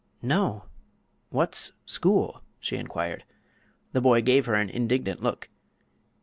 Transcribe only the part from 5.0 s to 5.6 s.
look.